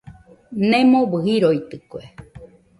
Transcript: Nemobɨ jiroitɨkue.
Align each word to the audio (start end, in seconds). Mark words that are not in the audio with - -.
Nemobɨ 0.69 1.17
jiroitɨkue. 1.25 2.01